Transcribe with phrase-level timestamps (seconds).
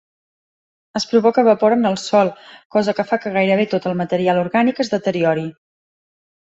[0.99, 2.33] Es provoca vapor en el sòl,
[2.77, 5.51] cosa que fa que gaire bé tot el material orgànic es deteriori.